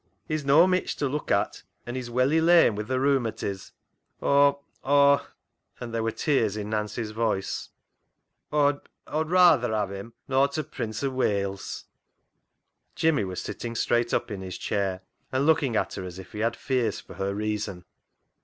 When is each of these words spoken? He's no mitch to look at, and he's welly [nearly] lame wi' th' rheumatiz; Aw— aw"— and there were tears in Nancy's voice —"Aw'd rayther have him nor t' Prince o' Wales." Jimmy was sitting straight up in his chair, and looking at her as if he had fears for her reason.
He's 0.27 0.43
no 0.43 0.65
mitch 0.65 0.95
to 0.95 1.07
look 1.07 1.29
at, 1.29 1.61
and 1.85 1.95
he's 1.95 2.09
welly 2.09 2.41
[nearly] 2.41 2.47
lame 2.63 2.75
wi' 2.75 2.81
th' 2.81 2.97
rheumatiz; 2.99 3.71
Aw— 4.19 4.55
aw"— 4.83 5.27
and 5.79 5.93
there 5.93 6.01
were 6.01 6.11
tears 6.11 6.57
in 6.57 6.71
Nancy's 6.71 7.11
voice 7.11 7.69
—"Aw'd 8.51 8.81
rayther 9.05 9.71
have 9.71 9.91
him 9.91 10.13
nor 10.27 10.47
t' 10.47 10.63
Prince 10.63 11.03
o' 11.03 11.11
Wales." 11.11 11.85
Jimmy 12.95 13.23
was 13.25 13.43
sitting 13.43 13.75
straight 13.75 14.11
up 14.11 14.31
in 14.31 14.41
his 14.41 14.57
chair, 14.57 15.01
and 15.31 15.45
looking 15.45 15.75
at 15.75 15.93
her 15.93 16.03
as 16.03 16.17
if 16.17 16.31
he 16.31 16.39
had 16.39 16.55
fears 16.55 16.99
for 16.99 17.13
her 17.13 17.35
reason. 17.35 17.85